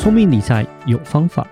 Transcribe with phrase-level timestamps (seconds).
[0.00, 1.46] 聪明理财有方法，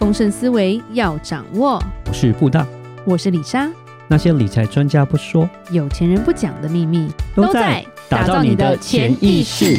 [0.00, 1.80] 丰盛思维要掌握。
[2.08, 2.66] 我是布大，
[3.04, 3.70] 我是李莎。
[4.08, 9.78] 那些理财专家不说，有钱人不讲的秘密，都在打造你的潜意识。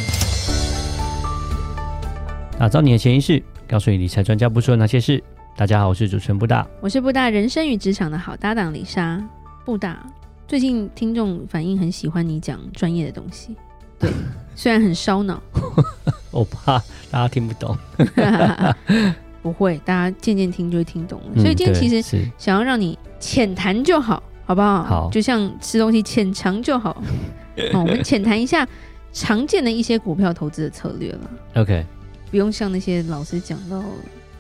[2.58, 5.22] 打造你的潜意识，告诉你理财专家不说的那些事。
[5.58, 9.22] 大家好，我是主持人布大，我是布大人生与职场的好搭档李莎。
[9.66, 10.02] 布大，
[10.48, 13.58] 最近听众反映很喜欢你讲专业的东西，
[14.00, 14.10] 对，
[14.56, 15.44] 虽然很烧脑。
[16.32, 16.78] 我怕
[17.10, 17.78] 大家听不懂，
[19.42, 21.26] 不会，大家渐渐听就会听懂了。
[21.36, 22.02] 嗯、所以今天其实
[22.38, 24.84] 想要让你浅谈就好，好不好？
[24.84, 27.02] 好，就像吃东西浅尝就好。
[27.72, 28.68] 好，我们浅谈一下
[29.14, 31.20] 常见的一些股票投资的策略了。
[31.56, 31.86] OK，
[32.32, 33.84] 不用像那些老师讲到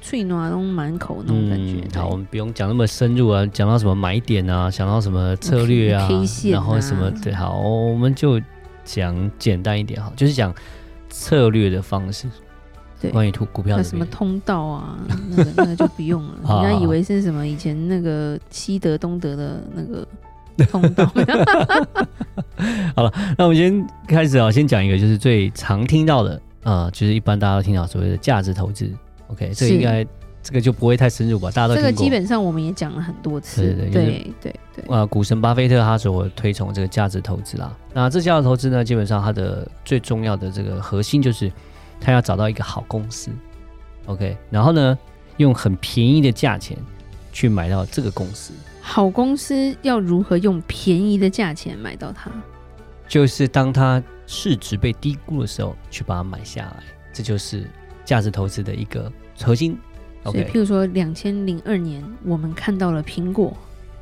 [0.02, 2.02] 脆暖都满口那种感觉、嗯。
[2.02, 6.10] 好，我们不用讲那么深入啊，讲到什么买点啊，讲到什么策略啊
[6.52, 8.42] 然后什么对，好，我们就
[8.84, 10.52] 讲简单一点哈，就是讲。
[11.18, 12.28] 策略的方式，
[13.00, 14.98] 对，关于股股票的什么通道啊，
[15.30, 16.34] 那个那个就不用了。
[16.62, 20.06] 人家以为是什么以前那个西德东德的那个
[20.66, 21.06] 通道。
[22.96, 28.92] 好了，那我们先开始啊，先讲一个就是最常听到的啊、呃，就是一般大家都听到所谓的价值投资。
[29.28, 30.06] OK，这应该。
[30.46, 31.76] 这个就不会太深入吧，大家都。
[31.76, 37.76] 这个基本上我们也讲了很多次，对对对对股神巴菲特他所推崇这个价值投资啦。
[37.92, 41.52] 那这价值投资呢，基本上它的最重要的这个核心就是，
[42.00, 43.32] 他要找到一个好公司
[44.06, 44.96] ，OK，然后呢，
[45.38, 46.78] 用很便宜的价钱
[47.34, 48.54] 去买到这个公司。
[48.82, 52.30] 好公司要如何用便宜的价钱买到它？
[53.08, 57.68] 就是当它市值被低估的时候，去把它买下来，这就是
[58.04, 59.76] 价值投资的一个核心。
[60.32, 63.56] 所以，譬如说，两千零二年我们看到了苹果，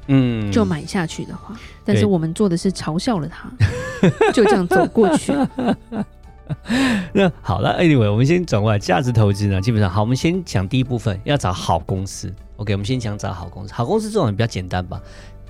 [0.08, 3.50] 嗯，就买下去的话，但是我们做的是嘲笑了它，
[4.34, 5.34] 就这样走过去。
[7.14, 12.32] 那好了，Anyway，我们先转过来，价值投资呢，基本上好，我们先讲第一部分，要找好公司。
[12.58, 13.74] OK，我们先讲找好公司。
[13.74, 15.02] 好公司这种比较简单吧，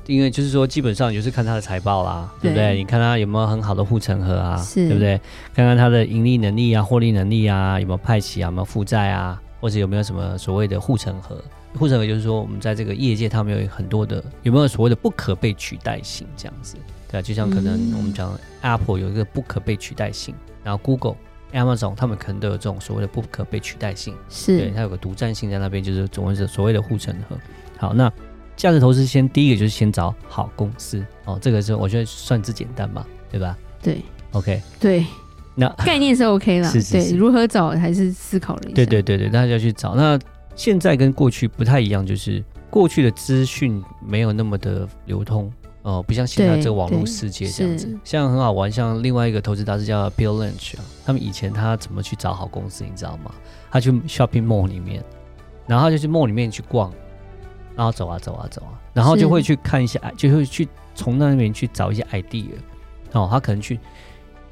[0.05, 2.75] 因为就是说，基本上就是看它的财报啦，对不对？
[2.75, 5.19] 你看它有没有很好的护城河啊，对不对？
[5.53, 9.42] 看看它的盈利能力啊，获利能力啊，有没有派息啊，有没有负债啊？
[9.63, 11.41] 或者有没有什么所谓的护城河？
[11.79, 16.75] 护城河就是说，我们在这个业界，他们有很多的有没有所谓的不可被取代性这样子？
[17.09, 20.35] 对啊，就像可能我们讲 Apple 有一个不可被取代性，
[20.65, 21.15] 然后 Google、
[21.53, 27.37] Amazon 他们可能都有这种所谓的不可被取代性，是对，它有个独占性在那边，就是总谓是所谓的护城河。
[27.77, 28.11] 好，那
[28.57, 33.57] 价值投资先第一个就是先找好公司哦，这个是我觉得算之简单吧，对吧？
[33.81, 34.01] 对
[34.33, 35.05] ，OK，对。
[35.55, 38.75] 那 概念是 OK 了，是是是，对，如何找还是思考了一下。
[38.75, 39.95] 对对对对，大家要去找。
[39.95, 40.19] 那
[40.55, 45.45] 现在跟过去不太一样，就是过去的资讯没有那么的流通
[45.83, 47.99] 哦、呃，不像现在这个网络世界这样子。
[48.03, 53.31] 像很好玩，像另外一个投资大师叫 Bill Lynch 啊，他们以前他怎么去找好公司，你知道吗？
[53.71, 55.03] 他去 Shopping Mall 里面，
[55.67, 56.92] 然后他就去 Mall 里面去逛，
[57.75, 62.49] 然后走啊走啊走啊，然后就会去看一下，就会去从那里面去找一些 idea
[63.11, 63.80] 哦，他可能去。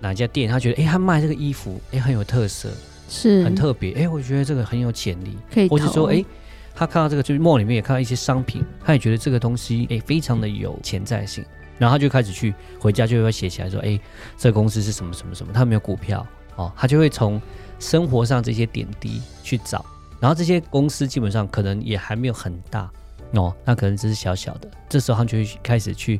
[0.02, 2.70] 哪家店，他觉得哎，他卖这个衣服哎很有特色，
[3.08, 5.70] 是很特别哎，我觉得这个很有潜力，可以。
[5.70, 6.26] 或者说哎，
[6.74, 11.46] 他看到这个就是 mall 里面也看到一些商品，他也觉得这个东西哎非常的有潜在性，
[11.78, 14.00] 然后他就开始去回家就会写起来说哎，
[14.38, 16.26] 这个公司是什么什么什么，他没有股票
[16.56, 17.40] 哦，他就会从
[17.78, 19.86] 生活上这些点滴去找，
[20.20, 22.90] 然后这些公司基本上可能也还没有很大
[23.34, 26.20] 哦，那可能只是小小的，这时候他就会开始去。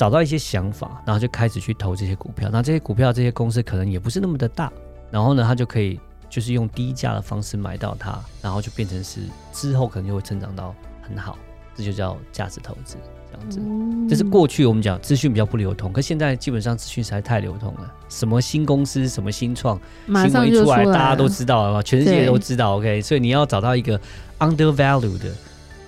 [0.00, 2.48] 找到一些想法，然后就开始去投这些股票。
[2.50, 4.72] 那这些股票、这些公司可能也不是那么的大，
[5.10, 6.00] 然后呢，他就可以
[6.30, 9.20] 就是用低价的方式买到它，然后就变成是
[9.52, 11.36] 之后可能就会成长到很好，
[11.74, 12.96] 这就叫价值投资
[13.30, 13.60] 这样子。
[13.62, 17.94] 嗯、这是过去我们讲资讯比较不流通，可现在基本上资讯实在太流通了。
[18.08, 22.78] 什么新公司、什么新创，新闻一出来，大家都知道了，全世界都知道。
[22.78, 24.00] OK，所以你要找到一个
[24.38, 25.30] undervalued 的。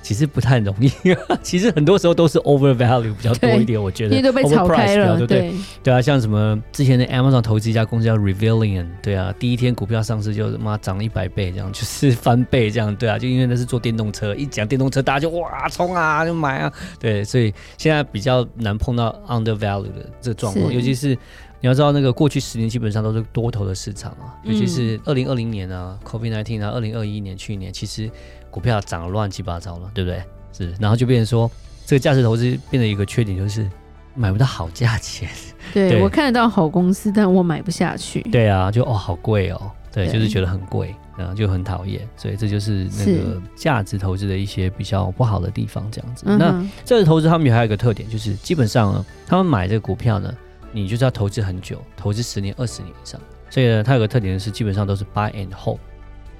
[0.03, 0.91] 其实不太容易，
[1.43, 4.17] 其实很多时候都是 overvalue 比较多一点，我觉得。
[4.17, 5.53] 因为都被炒开了，对不对？
[5.83, 21.17] 对啊，像什么之前的 Amazon 投资一家公司叫 Revillion，对啊，第一天股票上市就妈涨了一百倍，这样就是翻倍这样，对啊，就因为那是做电动车，一讲电动车大家就哇冲啊就买啊，对，所以现在比较难碰到 undervalue 的这个状况，尤其是
[21.63, 28.11] 你要知道那个过去十年基本上都是多头的市场啊，尤其是二零二零年啊，COVID nineteen 啊，二零二一年去年其实。
[28.53, 30.23] 股票涨了乱七八糟了，对不对？
[30.53, 31.51] 是，然后就变成说，
[31.87, 33.67] 这个价值投资变得一个缺点就是
[34.15, 35.27] 买不到好价钱。
[35.73, 38.21] 对， 对我看得到好公司，但我买不下去。
[38.25, 42.07] 对啊，就哦好贵哦，对，对就是觉得很贵，然后就很讨厌。
[42.15, 46.27] 所以这就是那个价值投资的一些比较不好的地方，这样子。
[46.27, 46.53] 那
[46.85, 50.31] 价值投资他们还有一个特点，就是基本上，他们买这个股票呢，
[50.73, 53.21] 你就是要投资很久，投资十年、二十年以上。
[53.49, 55.79] 所以呢，它有个特点是基本上都是 buy and hold。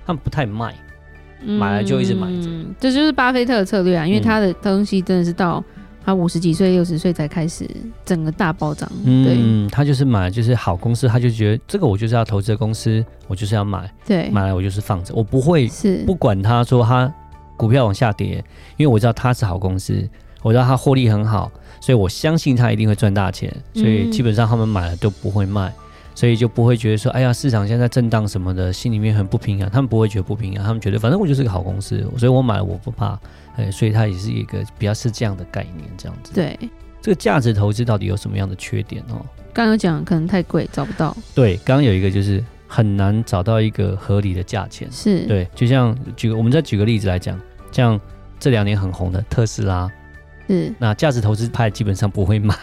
[0.05, 0.75] 他们不太卖，
[1.45, 2.49] 买了就一直买着。
[2.49, 5.63] 嗯，这就是巴菲特的策略啊，因为他的东西真的是到
[6.05, 7.69] 他五十几岁、六十岁才开始
[8.05, 8.91] 整个大暴涨。
[9.05, 13.89] 对，嗯，他就是买就是好公司，他就觉得这个我就是要投资的公司，我就是要买。
[14.05, 17.13] 对，买来我就是放着，我不会是不管他说他
[17.57, 18.45] 股票往下跌，
[18.77, 20.09] 因为我知道他是好公司，
[20.43, 21.51] 我知道他获利很好，
[21.81, 25.73] 所以我相信他一定会赚大钱，所以基本上他们买了都不会卖。
[26.15, 29.71] 所以就不会觉得说，哎呀，市场现在震荡什么的，心里面很不平衡。
[29.71, 33.19] 他们不会觉得不平衡，他们觉得反正我就是个好公司，所以我买了我不怕。
[33.57, 36.35] 哎，所以它也是一个比较是这样的概念，这样子。
[36.35, 36.59] 对，
[37.01, 39.25] 这个价值投资到底有什么样的缺点哦？
[39.55, 41.17] 刚刚有讲可能太贵，找不到。
[41.35, 44.87] 对，刚刚有一个就是很难找到一个合理的价钱。
[44.93, 47.41] 是对，就像举个，我们再举个例子来讲，
[47.73, 47.99] 像
[48.39, 49.91] 这两年很红的特斯拉。
[50.53, 52.55] 是，那价值投资派基本上不会买，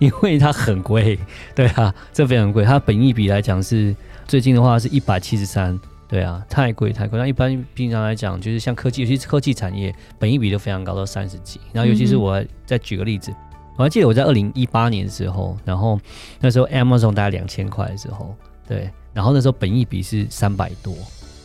[0.00, 1.16] 因为它很贵。
[1.54, 2.64] 对啊，这非常贵。
[2.64, 3.94] 它本益比来讲是
[4.26, 5.78] 最近的话是一百七十三。
[6.08, 7.16] 对啊，太贵太贵。
[7.16, 11.60] 那一般平常来讲，就是像科技，尤其是科技产业，本益比都非常高，到三十几。
[11.72, 13.36] 然后尤其是我再举个例子，嗯、
[13.76, 16.00] 我还记得我在二零一八年的时候，然后
[16.40, 18.34] 那时候 Amazon 大概两千块的时候，
[18.66, 20.92] 对，然后那时候本益比是三百多，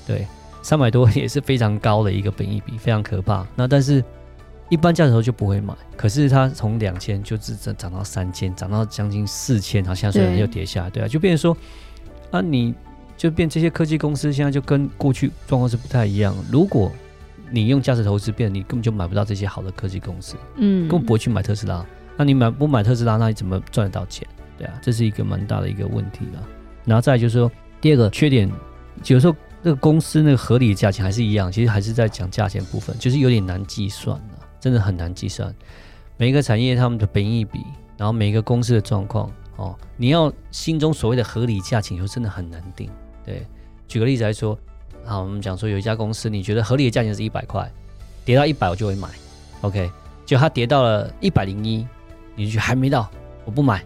[0.07, 0.25] 对，
[0.63, 3.45] 三百多也是非常高的一个本益比，非常可怕。
[3.55, 4.03] 那但是。
[4.71, 11.57] 一般价值投就不会买，可是它从两千就只涨涨到三千，涨到将近四千，好像虽然又跌下来，对啊，就变成说，
[12.31, 12.73] 啊，你
[13.17, 16.33] 就变这些科技公司现在就跟过去状况是不太一样。
[16.49, 16.89] 如果
[17.49, 21.85] 你用价值投资，变你根本就买不到这些好的科技公司，嗯，根本不会去买特斯拉。
[22.15, 24.25] 那你买不买特斯拉，那你怎么赚得到钱？
[24.57, 26.47] 对啊，这是一个蛮大的一个问题了。
[26.85, 27.51] 然后再来就是说，
[27.81, 28.49] 第二个缺点，
[29.05, 34.40] 有时候那个公司那个合理的价钱还是一样，其实还是在讲价钱部分，就是有点难计算了。
[34.61, 35.53] 真的很难计算，
[36.17, 37.59] 每一个产业他们的本益比，
[37.97, 42.87] 然后每一个公司的状况哦，你要心中所谓的合理价请求真的很难定。
[43.25, 43.45] 对，
[43.87, 44.57] 举个例子来说，
[45.03, 47.67] 好，我们讲说有一家公司，你觉得合理的价钱是一百块，
[48.23, 49.09] 跌到一百我就会买
[49.61, 49.91] ，OK，
[50.27, 51.87] 就它跌到了一百零一，
[52.35, 53.09] 你就还没到，
[53.45, 53.83] 我不买，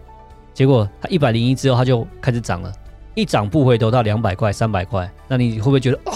[0.52, 2.70] 结果它一百零一之后它就开始涨了，
[3.14, 6.12] 一涨不回头到两百块、三百块，那你会不会觉得哦？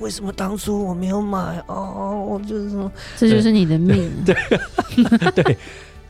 [0.00, 1.62] 为什么当初我没有买？
[1.66, 4.10] 哦，我就是说，这就是你的命。
[4.26, 4.34] 对。
[5.42, 5.56] 对，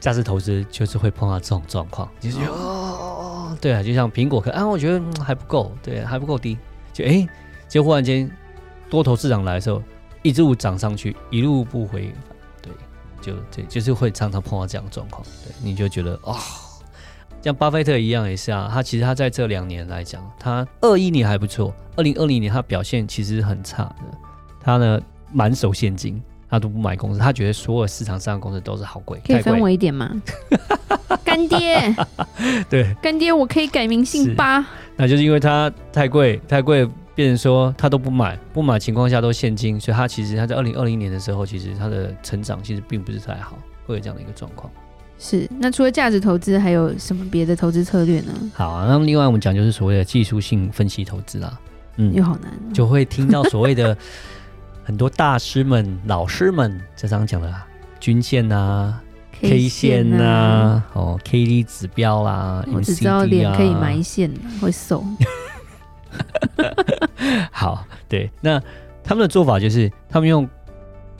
[0.01, 6.57] 价值投资就是会碰到这种状况，就是哦，对啊，就像苹果，可啊，我觉得还不够，对，还不够低，
[6.93, 7.29] 就哎，
[7.69, 8.31] 就忽然间
[8.89, 9.83] 多头市场来的时候，
[10.23, 12.13] 一路涨上去，一路不回，
[12.63, 12.73] 对，
[13.21, 16.37] 就对，就是会常常碰到这样的状况，对，你就觉得哦。
[17.43, 24.19] 像巴菲特一样也是啊，他其实他在这两年来讲，他二一年还不错，二零二零年他表现其实很差的。
[24.61, 25.01] 他呢
[25.33, 29.19] 满手现金，他都不买公司，他觉得所有市场上的公司都是好贵。
[29.27, 30.11] 可以分我一点吗？
[31.25, 31.95] 干爹，
[32.69, 34.67] 对，干爹，我可以改名姓巴。
[34.97, 43.57] 那就是因为他太贵，太贵，变成说他都不买，不买情况下都现金，所以他其实他在二零二零年的时候，其实他的成长其实并不是太好，
[43.87, 44.71] 会有这样的一个状况。
[45.23, 48.33] 是，那除了价值投资，还有什么别的投资策略呢？
[48.55, 51.61] 好啊，那么另外我们讲就是所谓的技术性分析投资啦，
[51.99, 53.95] 嗯，又好难，哦，就会听到所谓的
[54.83, 57.55] 很多大师们、老师们这常讲的
[58.01, 58.99] 均线啊、
[59.39, 65.05] K 线啊、啊哦、K D 指标啊，我只知道脸可以埋线，会瘦。
[67.53, 68.59] 好，对，那
[69.05, 70.49] 他们的做法就是他们用。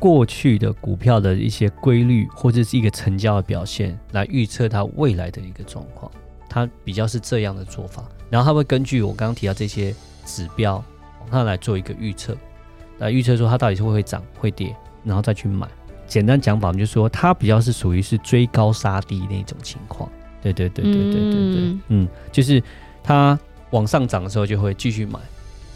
[0.01, 6.11] 过去的股票的一些规律，或者是一个成交的表现，来预测它未来的一个状况，
[6.49, 8.03] 它比较是这样的做法。
[8.31, 10.83] 然后它会根据我刚刚提到这些指标，
[11.31, 12.35] 它来做一个预测，
[12.99, 15.69] 来预测说它到底是会会涨会跌，然后再去买。
[16.07, 20.11] 简单讲法，我们就说它比较是属于是追高杀低那种情况。
[20.43, 22.63] 对对对对对对对，嗯，嗯，就是
[23.03, 23.39] 它
[23.71, 25.21] 往上涨的时候就会继续买，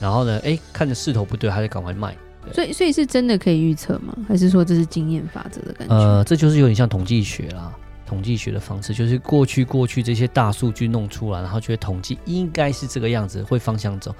[0.00, 2.16] 然后呢，哎，看着势头不对，它就赶快卖。
[2.52, 4.14] 所以，所以是真的可以预测吗？
[4.28, 5.94] 还是说这是经验法则的感觉？
[5.94, 7.72] 呃，这就是有点像统计学啦，
[8.06, 14.14] 统计学的方式，就是过去过去这些大数据弄出来，然后觉得统计应该是这个样子，会方向走。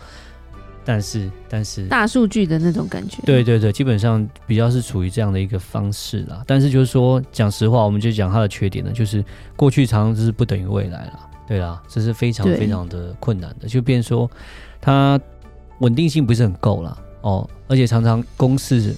[0.86, 6.44] 但是，但是大数据的那种感觉，对对对，基本上比较是处于这样的一个方式啦。
[6.46, 9.24] 但是就是说，讲实话，我们就讲它的缺点呢，就是
[9.56, 11.26] 过去常常就是不等于未来啦。
[11.46, 14.30] 对啦，这是非常非常的困难的，就变说
[14.78, 15.18] 它
[15.78, 16.94] 稳定性不是很够啦。
[17.24, 18.94] 哦，而且常常公式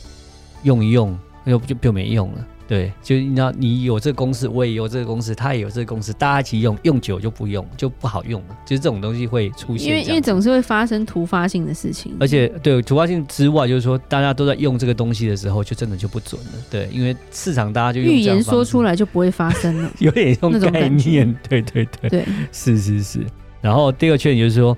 [0.65, 2.47] 用一用，又就就没用了。
[2.69, 8.59] 对，就你知道，你有这个公式，我也有这个公式，他也有这个公式，大家一起用，用久就不用，就不好用了。
[8.67, 12.17] 就是这种东西会出现，因为因为总是会发生突发性的事情。
[12.19, 16.51] 而且对突发性之外，就是说大家都在用这个东西的时候，就真的就不准了。
[16.69, 21.33] 对，因为市场大家就用 预言说出来就不会发生了， 有点用概念。
[21.49, 23.25] 对对对，对，是是是。
[23.61, 24.77] 然后第二个缺点就是说。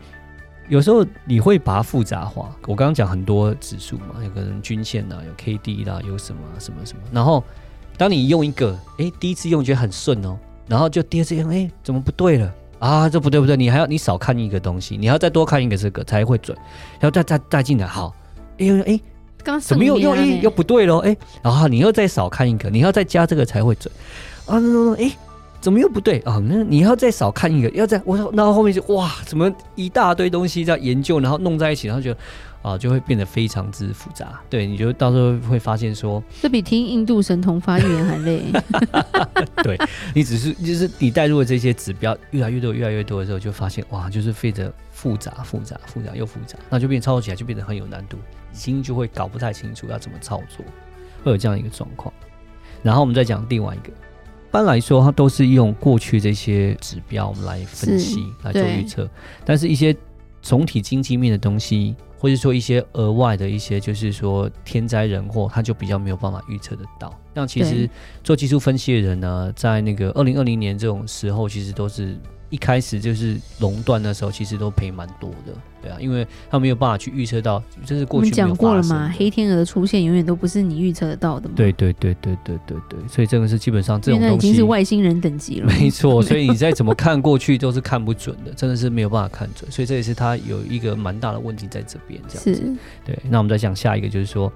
[0.68, 2.54] 有时候你会把它复杂化。
[2.66, 7.02] 我刚刚讲很多指数嘛，有可能均线呐，有 K D 啦，有什么什么什么。
[7.10, 7.42] 然后
[7.96, 13.08] 当你用一个，哎，第一次用觉得很顺哦，然后就第二次用，哎，怎么不对了啊？
[13.08, 16.56] 这不对不对，你还要你少看一个东西，你还要再多看一个这个才会准，
[17.00, 18.14] 然后再再再进来，好，
[18.58, 19.00] 哎哎，
[19.42, 20.98] 刚怎么又又哎又不对了？
[20.98, 23.92] 哎，然后你又再少看一个，你要再加这个才会准
[24.46, 24.60] 啊？
[24.98, 25.10] 哎。
[25.60, 26.40] 怎么又不对啊？
[26.48, 32.14] 那你要再少看一个，要再我说，然后后面就哇，怎么一大堆东西在研究，然后弄在一起，然后就
[32.62, 34.40] 啊，就会变得非常之复杂。
[34.48, 38.42] 对，你就到时候会发现说，这比听印度神童发预言还累。
[39.64, 39.78] 对，
[40.14, 48.16] 你只是就是你带入了这些指标越来越多越来越多的时候，就发现哇，就是非常复杂复杂复杂又复杂，那就变操作起来就变得很有难度，
[48.52, 50.64] 已经就会搞不太清楚要怎么操作，
[51.24, 52.12] 会有这样一个状况。
[52.82, 53.92] 然后我们再讲另外一个。
[54.48, 59.06] 一般来说，它都是用过去这些指标我们来分析来做预测，
[59.44, 59.94] 但是一些
[60.40, 67.14] 总体经济面的东西，或者说一些额外的一些，就是说天灾人祸，它就比较没有办法预测得到。
[67.34, 67.88] 像其实
[68.24, 72.18] 做技术分析的人呢，在那个二零二零年这种时候，其实都是。
[72.50, 75.52] 一开始就是垄断的时候，其实都赔蛮多的，
[75.82, 81.54] 对啊，因为他没有办法去预测到，这是过去讲过了嘛，黑天鹅的出现永远都不是你预测得到的嘛。
[81.54, 85.66] 对对对对对对对，所以这个是基本上这种东西已经是外星人等级了。
[85.66, 92.18] 没错，所以你再怎么看过去都是看不准的，真的是没有办法看准，所以这也是它有一个蛮大的问题在这边。
[92.28, 93.18] 这样子，是对。
[93.28, 94.50] 那我们再讲下一个，就是说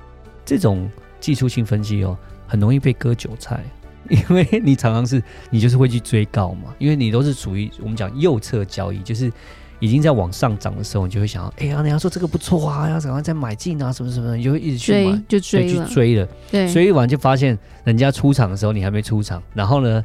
[0.47, 3.63] 这种技术性分析哦，很容易被割韭菜。
[4.12, 9.33] 因为你常常是，你就是会去追高嘛，因为你都是属于我们讲右侧交易，就是
[9.81, 20.04] 已经在往上涨的时候，你就会想要，哎呀，人家说这个不错啊，要赶快再买进啊，什么什么的，你就会一直去买，就追去追了，对，追完就发现人家出场的时候你还没出场，然后呢，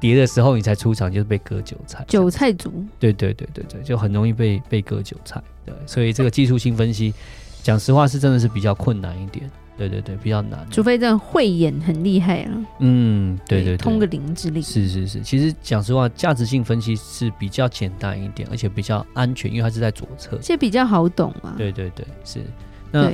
[0.00, 7.14] 跌的时候你才出场，就是被割韭菜，韭菜族，对对对对对，就很容易被被割韭菜，对，所以这个技术性分析，
[7.62, 9.48] 讲实话是真的是比较困难一点。
[9.78, 12.60] 对对对，比较难，除非这样慧眼很厉害了。
[12.80, 14.60] 嗯，对对，对，通个灵之力。
[14.60, 21.54] 是是是，其实讲实话，价值性分析是比较简单一点，而且比较安全，因为它是在左侧，这比较好懂嘛。
[21.56, 22.40] 对对对，是。
[22.90, 23.10] 那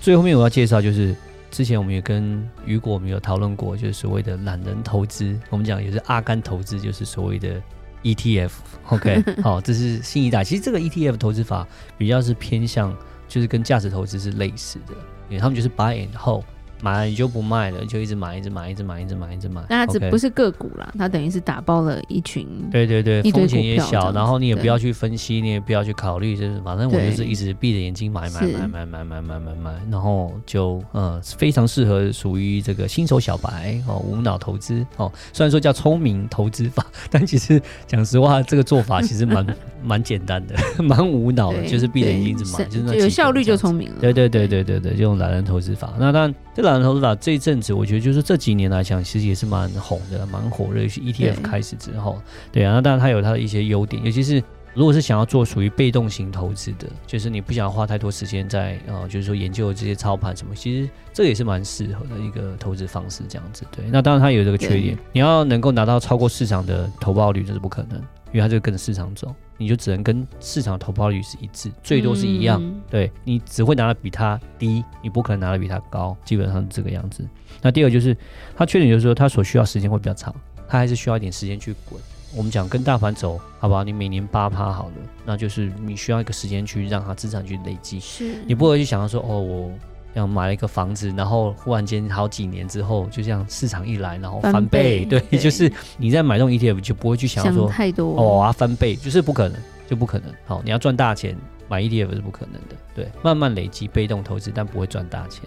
[0.00, 1.14] 最后面我要介绍就是，
[1.50, 7.60] 之前我们也跟雨果我们有讨论过，就是所谓的懒人投资，我们讲也是阿甘投资，就是所谓的
[8.02, 8.52] ETF。
[8.88, 10.42] OK， 好，这是新一代。
[10.42, 11.66] 其实这个 ETF 投资法
[11.98, 12.96] 比较是偏向，
[13.28, 14.94] 就是跟价值投资是类似的。
[15.28, 16.44] 因为他们就是 buy and hold，
[16.82, 19.62] 买了你就不卖了，就一直买，一直买，一直买，一直买，一直买。
[19.68, 22.46] 那这不是个股啦，它等于是打包了一群。
[22.70, 35.10] 对对对，风险也小，然后你也不要去分析，你也不要去考虑，就是反正我就是一直闭着眼睛买买买买买买买买买，然后就呃非常适合属于这个新手小白哦，无脑投资哦。
[35.32, 39.44] 虽然说叫聪明投资法， 但其实讲实话，这个做法其实蛮。
[39.86, 43.96] 蛮简单的， 蛮无脑的，就是闭着眼睛一就是有效率就聪明了。
[44.00, 45.94] 对对对对对对，就用懒人投资法。
[45.98, 46.34] 那当然。
[46.56, 50.88] 这懒人投资法这一阵子，我觉得就是这几年来讲，其实也是蛮红的，蛮火热。
[50.88, 52.18] 是 ETF 开始之后，
[52.50, 63.62] 对，对啊，那当然它有它的一些优点，尤其是如果是想要做属于被动型投资的，就是你不想要花太多时间在呃，就是说研究这些操盘什么，其实这也是蛮适合的一个投资方式，这样子。
[63.70, 68.00] 对，那当然它有这个缺点，你要能够拿到超过市场的投报率，这是不可能。
[68.36, 72.62] 因为它就跟着市场走，你就只能跟市场投报率是一致，最多是一样。
[72.62, 77.26] 嗯、对，你只会拿的比它低，你不可能拿的比它高，基本上是这个样子。
[77.62, 78.14] 那第二个就是
[78.54, 80.34] 它缺点，就是说它所需要时间会比较长，
[80.68, 81.98] 它还是需要一点时间去滚。
[82.36, 83.82] 我们讲跟大盘走，好不好？
[83.82, 87.98] 你每年八趴好了，那就是你需要一个时间去让它资产去累积。
[87.98, 89.72] 是，你不会去想到说，哦，我。
[90.16, 100.32] 像买了一个房子，然后忽然间好几年之后，就这样市场一来，然后翻倍，对，对，就是你在买这种 ETF 就不会去想说想太多哦啊翻倍，就是不可能，就不可能。
[100.46, 101.36] 好，你要赚大钱
[101.68, 105.42] 买 ETF 是不可能的，对，慢慢累积被动投资，但不会赚大钱。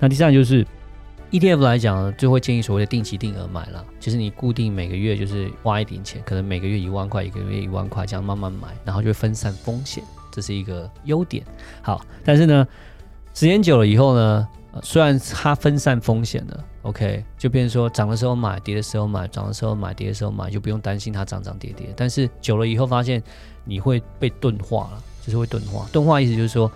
[0.00, 0.66] 那第三就是
[1.30, 10.02] ETF 来讲呢，就会建议所谓的定期定额买了，就是你固定每个月就是花一点钱，可能每个月一万块，一个月一万块这样慢慢买，然后就会分散风险，
[10.32, 11.44] 这是一个优点。
[11.80, 12.66] 好，但是呢。
[13.32, 14.48] 时间久了以后呢，
[14.82, 21.86] 虽然它分散风险了，OK，就变成说涨的时候买，跌的时候买，涨的时候买，跌的时候买，就不用担心它涨涨跌跌。
[21.96, 23.22] 但是久了以后发现
[23.64, 25.86] 你会被钝化了，就是会钝化。
[25.92, 26.70] 钝化意思就是说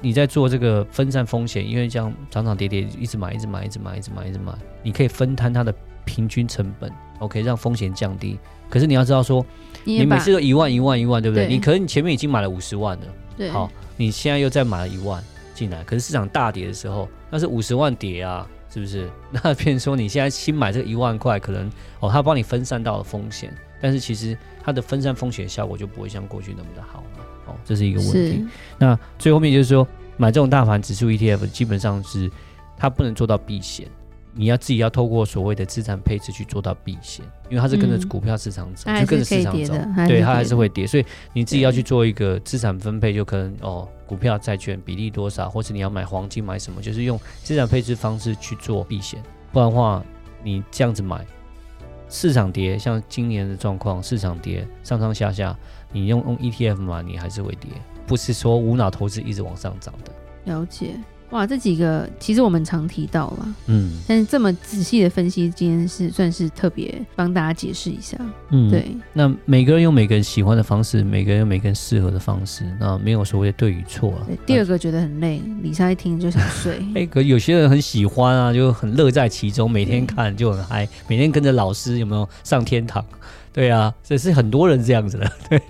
[0.00, 5.72] 你在做这个分散风险，因为这样涨涨跌跌一直买，一直买，一直买，一直买，一直买，你可以分摊它的
[6.04, 8.38] 平均成本，OK，让风险降低。
[8.68, 9.44] 可是你要知道说，
[9.84, 11.46] 你每次都一万一万一万，对不对？
[11.46, 13.04] 对，你可能你前面已经买了五十万了，
[13.36, 15.22] 对，好，你现在又再买了一万。
[15.54, 19.08] 进来，可是市场大跌的时候，那是五十万跌啊，是不是？
[19.30, 27.26] 那变成说你现在新买这个一万块，可能哦，他帮你分散到了风险，但是其实它的分散风险效果就不会像过去那么的好了。
[27.46, 28.44] 哦，这是一个问题。
[28.78, 32.30] 那最后面就是说，买这种大盘指数 ETF，基本上是
[32.76, 33.86] 它不能做到避险。
[34.34, 39.74] 你要自己要透过所谓的资产配置去做到避险，因为它是跟着股票市场走，嗯、就跟着市场走，
[40.08, 49.22] 对，它还是会跌，所以你自己要去做一个资产分配，就可能哦，股票、债券比例多少，或是你要买黄金买什么，就是用资产配置方式去做避险，
[49.52, 50.02] 不然的话，
[50.42, 51.26] 你这样子买，
[52.08, 55.54] 市场跌，像今年的状况，市场跌上上下下，
[55.92, 57.70] 你用用 ETF 买，你还是会跌，
[58.06, 60.12] 不是说无脑投资一直往上涨的。
[60.52, 60.94] 了解。
[61.32, 68.18] 哇，这几个其实我们常提到了，嗯，但是这么仔细的分析，今天是算是特别帮大家解释一下，
[68.50, 68.94] 嗯，对。
[69.14, 74.26] 那每个人有每个人喜欢的方式，每个人有每个人适合的方式，那没有所谓的对与错啊。
[74.44, 76.74] 第二个觉得很累，李莎一听就想睡。
[76.94, 83.02] 哎、欸，可有些人很喜欢啊，就很乐在其中，每天看就很嗨，每天跟着老师有没有上天堂？
[83.52, 85.30] 对啊，这是很多人这样子的。
[85.50, 85.60] 对，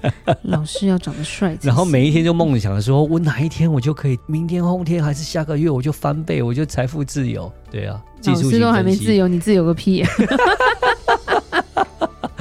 [0.42, 7.52] 老师要长得帅，然后每一天就梦想的说，我哪一天我就可以，明天、后天还是下个月我就翻倍，我就财富自由。
[7.70, 10.10] 对啊，老师都还没自由，你自由个屁啊！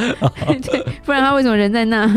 [0.61, 2.07] 对，不然他为什么人在那？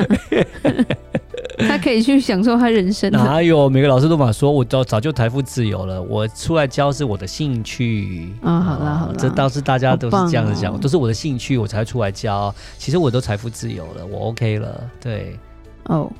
[1.68, 3.10] 他可以去享受他人生。
[3.10, 6.02] 哪有每个老师都嘛说，我早早就财富自由了。
[6.02, 8.60] 我出来教是我的兴趣啊、哦。
[8.60, 12.54] 好了好了，这倒是大家都是这样子讲，哦、都是我的兴趣，我才出来教。
[12.78, 14.90] 其实我都财富自由了，我 OK 了。
[15.00, 15.38] 对，
[15.84, 16.10] 哦，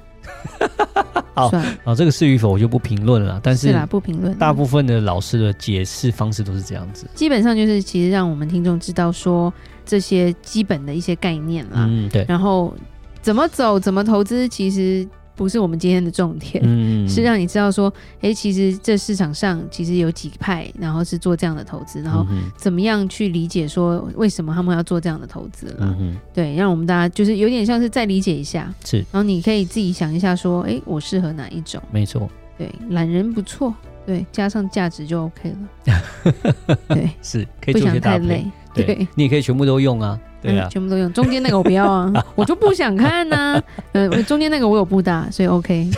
[1.35, 1.49] 好
[1.85, 3.41] 啊，这个是与否我就不评论了。
[3.43, 4.35] 但是，是啦，不评论。
[4.35, 9.53] 大部分的老师的解释方式都是这样子，基本上就是其实让我们听众知道说
[9.85, 11.85] 这些基本的一些概念啦。
[11.89, 12.25] 嗯，对。
[12.29, 12.75] 然后
[13.21, 15.07] 怎么走，怎么投资，其实。
[15.37, 22.27] 不是我们今天的重点，嗯、 是让你知道说，哎，其实这市场上其实有几派，然后是做这样的投资，然后
[22.57, 25.97] 怎么样去理解说为什么他们要做这样的投资了？
[26.01, 31.83] 嗯、对，让我们大家就是有点像是再理解一下，是，然后你可以自己想一下说，哎，我适合哪一种？
[31.91, 33.75] 没错，对，懒人不错，
[34.07, 39.09] 对，加上价值就 OK 了， 对，是可以做些搭配，不想太累，对，对。
[39.15, 40.19] 你也可以全部都用啊。
[40.45, 43.63] 对啊、嗯，全部都用，中间那个我不要啊， 我就不想看呐、啊。
[43.93, 45.91] 嗯，中间那个我有布大，所以 OK。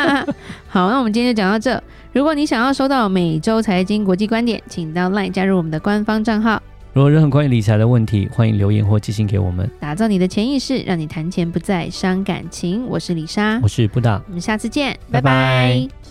[0.68, 1.80] 好，那我们今天就讲到这。
[2.12, 6.62] 如果你想要收到每周财经国际观点，请到 LINE 加入我们的官方账号。
[6.94, 9.70] 如果任何关于理财的问题，欢迎留言或寄信给我们。
[9.80, 12.86] 打造你的潜意识，让你谈钱不再伤感情。
[12.86, 15.22] 我是李莎，我是布达，我们下次见，拜拜。
[15.22, 16.01] 拜拜。